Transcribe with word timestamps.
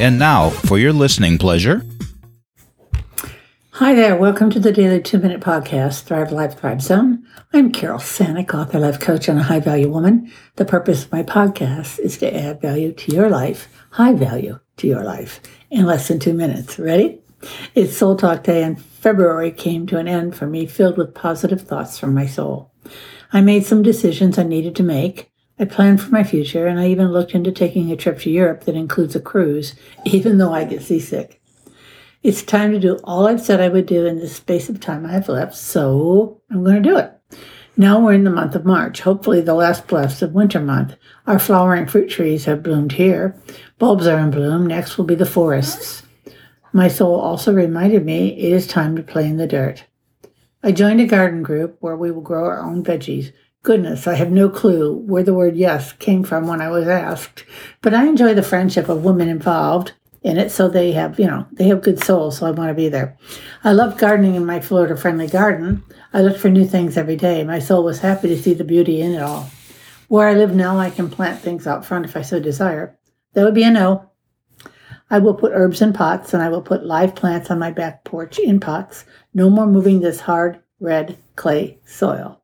And 0.00 0.16
now, 0.16 0.50
for 0.50 0.78
your 0.78 0.92
listening 0.92 1.38
pleasure. 1.38 1.84
Hi 3.72 3.94
there. 3.96 4.14
Welcome 4.14 4.48
to 4.50 4.60
the 4.60 4.70
Daily 4.70 5.02
Two 5.02 5.18
Minute 5.18 5.40
Podcast, 5.40 6.04
Thrive 6.04 6.30
Life, 6.30 6.56
Thrive 6.56 6.80
Zone. 6.80 7.26
I'm 7.52 7.72
Carol 7.72 7.98
Sanick, 7.98 8.54
author, 8.54 8.78
life 8.78 9.00
coach, 9.00 9.28
and 9.28 9.40
a 9.40 9.42
high 9.42 9.58
value 9.58 9.88
woman. 9.88 10.32
The 10.54 10.64
purpose 10.64 11.04
of 11.04 11.10
my 11.10 11.24
podcast 11.24 11.98
is 11.98 12.16
to 12.18 12.32
add 12.32 12.60
value 12.60 12.92
to 12.92 13.12
your 13.12 13.28
life, 13.28 13.66
high 13.90 14.12
value 14.12 14.60
to 14.76 14.86
your 14.86 15.02
life, 15.02 15.40
in 15.68 15.84
less 15.84 16.06
than 16.06 16.20
two 16.20 16.32
minutes. 16.32 16.78
Ready? 16.78 17.18
It's 17.74 17.96
Soul 17.96 18.14
Talk 18.14 18.44
Day, 18.44 18.62
and 18.62 18.80
February 18.80 19.50
came 19.50 19.84
to 19.88 19.98
an 19.98 20.06
end 20.06 20.36
for 20.36 20.46
me 20.46 20.66
filled 20.66 20.96
with 20.96 21.12
positive 21.12 21.62
thoughts 21.62 21.98
from 21.98 22.14
my 22.14 22.26
soul. 22.26 22.70
I 23.32 23.40
made 23.40 23.66
some 23.66 23.82
decisions 23.82 24.38
I 24.38 24.44
needed 24.44 24.76
to 24.76 24.84
make. 24.84 25.32
I 25.60 25.64
planned 25.64 26.00
for 26.00 26.10
my 26.10 26.22
future, 26.22 26.66
and 26.66 26.78
I 26.78 26.88
even 26.88 27.12
looked 27.12 27.34
into 27.34 27.50
taking 27.50 27.90
a 27.90 27.96
trip 27.96 28.20
to 28.20 28.30
Europe 28.30 28.64
that 28.64 28.76
includes 28.76 29.16
a 29.16 29.20
cruise, 29.20 29.74
even 30.04 30.38
though 30.38 30.52
I 30.52 30.64
get 30.64 30.82
seasick. 30.82 31.40
It's 32.22 32.42
time 32.42 32.72
to 32.72 32.80
do 32.80 32.98
all 33.04 33.26
I've 33.26 33.40
said 33.40 33.60
I 33.60 33.68
would 33.68 33.86
do 33.86 34.04
in 34.06 34.18
the 34.18 34.28
space 34.28 34.68
of 34.68 34.80
time 34.80 35.06
I 35.06 35.12
have 35.12 35.28
left, 35.28 35.54
so 35.54 36.40
I'm 36.50 36.64
going 36.64 36.82
to 36.82 36.88
do 36.88 36.98
it. 36.98 37.12
Now 37.76 38.00
we're 38.00 38.14
in 38.14 38.24
the 38.24 38.30
month 38.30 38.56
of 38.56 38.64
March, 38.64 39.02
hopefully 39.02 39.40
the 39.40 39.54
last 39.54 39.86
blessed 39.86 40.22
of 40.22 40.32
winter 40.32 40.58
month. 40.58 40.96
Our 41.28 41.38
flowering 41.38 41.86
fruit 41.86 42.10
trees 42.10 42.44
have 42.46 42.64
bloomed 42.64 42.92
here. 42.92 43.40
Bulbs 43.78 44.08
are 44.08 44.18
in 44.18 44.32
bloom. 44.32 44.66
Next 44.66 44.98
will 44.98 45.04
be 45.04 45.14
the 45.14 45.24
forests. 45.24 46.02
My 46.72 46.88
soul 46.88 47.20
also 47.20 47.52
reminded 47.52 48.04
me 48.04 48.36
it 48.36 48.52
is 48.52 48.66
time 48.66 48.96
to 48.96 49.02
play 49.04 49.26
in 49.26 49.36
the 49.36 49.46
dirt. 49.46 49.84
I 50.60 50.72
joined 50.72 51.00
a 51.00 51.06
garden 51.06 51.44
group 51.44 51.76
where 51.78 51.96
we 51.96 52.10
will 52.10 52.20
grow 52.20 52.46
our 52.46 52.60
own 52.60 52.82
veggies. 52.82 53.32
Goodness, 53.62 54.06
I 54.06 54.14
have 54.14 54.30
no 54.30 54.48
clue 54.48 54.94
where 54.94 55.24
the 55.24 55.34
word 55.34 55.56
yes 55.56 55.92
came 55.92 56.22
from 56.22 56.46
when 56.46 56.60
I 56.60 56.68
was 56.68 56.86
asked, 56.86 57.44
but 57.82 57.92
I 57.92 58.06
enjoy 58.06 58.34
the 58.34 58.42
friendship 58.42 58.88
of 58.88 59.04
women 59.04 59.28
involved 59.28 59.92
in 60.22 60.38
it, 60.38 60.50
so 60.50 60.68
they 60.68 60.92
have, 60.92 61.18
you 61.18 61.26
know, 61.26 61.46
they 61.52 61.68
have 61.68 61.82
good 61.82 62.02
souls, 62.02 62.38
so 62.38 62.46
I 62.46 62.52
want 62.52 62.70
to 62.70 62.74
be 62.74 62.88
there. 62.88 63.16
I 63.64 63.72
love 63.72 63.98
gardening 63.98 64.36
in 64.36 64.46
my 64.46 64.60
Florida 64.60 64.96
friendly 64.96 65.26
garden. 65.26 65.82
I 66.12 66.22
look 66.22 66.38
for 66.38 66.48
new 66.48 66.66
things 66.66 66.96
every 66.96 67.16
day. 67.16 67.44
My 67.44 67.58
soul 67.58 67.84
was 67.84 68.00
happy 68.00 68.28
to 68.28 68.40
see 68.40 68.54
the 68.54 68.64
beauty 68.64 69.00
in 69.00 69.12
it 69.12 69.22
all. 69.22 69.50
Where 70.08 70.28
I 70.28 70.34
live 70.34 70.54
now, 70.54 70.78
I 70.78 70.90
can 70.90 71.10
plant 71.10 71.40
things 71.40 71.66
out 71.66 71.84
front 71.84 72.04
if 72.04 72.16
I 72.16 72.22
so 72.22 72.40
desire. 72.40 72.98
That 73.34 73.44
would 73.44 73.54
be 73.54 73.64
a 73.64 73.70
no. 73.70 74.10
I 75.10 75.18
will 75.18 75.34
put 75.34 75.52
herbs 75.52 75.82
in 75.82 75.92
pots 75.92 76.32
and 76.34 76.42
I 76.42 76.48
will 76.48 76.62
put 76.62 76.84
live 76.84 77.14
plants 77.14 77.50
on 77.50 77.58
my 77.58 77.70
back 77.70 78.04
porch 78.04 78.38
in 78.38 78.60
pots. 78.60 79.04
No 79.34 79.50
more 79.50 79.66
moving 79.66 80.00
this 80.00 80.20
hard, 80.20 80.60
red 80.80 81.18
clay 81.36 81.78
soil. 81.84 82.42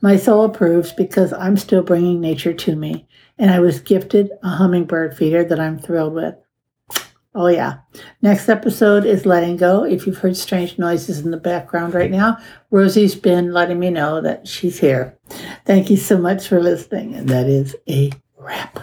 My 0.00 0.16
soul 0.16 0.44
approves 0.44 0.92
because 0.92 1.32
I'm 1.32 1.56
still 1.56 1.82
bringing 1.82 2.20
nature 2.20 2.52
to 2.52 2.76
me, 2.76 3.06
and 3.38 3.50
I 3.50 3.60
was 3.60 3.80
gifted 3.80 4.30
a 4.42 4.48
hummingbird 4.48 5.16
feeder 5.16 5.44
that 5.44 5.60
I'm 5.60 5.78
thrilled 5.78 6.14
with. 6.14 6.34
Oh, 7.34 7.48
yeah. 7.48 7.80
Next 8.22 8.48
episode 8.48 9.04
is 9.04 9.26
Letting 9.26 9.58
Go. 9.58 9.84
If 9.84 10.06
you've 10.06 10.16
heard 10.16 10.38
strange 10.38 10.78
noises 10.78 11.20
in 11.20 11.30
the 11.30 11.36
background 11.36 11.92
right 11.92 12.10
now, 12.10 12.38
Rosie's 12.70 13.14
been 13.14 13.52
letting 13.52 13.78
me 13.78 13.90
know 13.90 14.22
that 14.22 14.48
she's 14.48 14.78
here. 14.78 15.18
Thank 15.66 15.90
you 15.90 15.98
so 15.98 16.16
much 16.16 16.48
for 16.48 16.62
listening, 16.62 17.14
and 17.14 17.28
that 17.28 17.46
is 17.46 17.76
a 17.88 18.10
wrap. 18.38 18.80